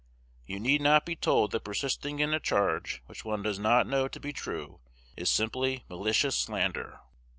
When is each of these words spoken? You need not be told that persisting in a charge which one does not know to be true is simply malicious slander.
You 0.47 0.59
need 0.59 0.81
not 0.81 1.05
be 1.05 1.15
told 1.15 1.51
that 1.51 1.63
persisting 1.63 2.21
in 2.21 2.33
a 2.33 2.39
charge 2.39 3.03
which 3.05 3.23
one 3.23 3.43
does 3.43 3.59
not 3.59 3.85
know 3.85 4.07
to 4.07 4.19
be 4.19 4.33
true 4.33 4.79
is 5.15 5.29
simply 5.29 5.85
malicious 5.89 6.35
slander. 6.35 7.01